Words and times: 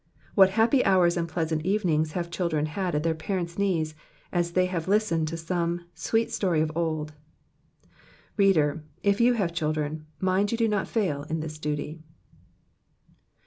What 0.33 0.49
happy 0.49 0.83
hours 0.83 1.15
and 1.15 1.29
pleasant 1.29 1.63
evenings 1.63 2.13
have 2.13 2.31
children 2.31 2.65
had 2.65 2.95
at 2.95 3.03
their 3.03 3.13
parents* 3.13 3.59
knees 3.59 3.93
as 4.31 4.53
they 4.53 4.65
have 4.65 4.87
listened 4.87 5.27
to 5.27 5.37
some 5.37 5.81
*' 5.89 5.91
sweet 5.93 6.31
story 6.31 6.59
of 6.59 6.71
old.*' 6.75 7.13
Reader, 8.35 8.83
if 9.03 9.21
you 9.21 9.33
have 9.33 9.53
children,' 9.53 10.07
mind 10.19 10.51
you 10.51 10.57
do 10.57 10.67
not 10.67 10.87
fail 10.87 11.21
in 11.29 11.39
this 11.41 11.59
duty. 11.59 12.01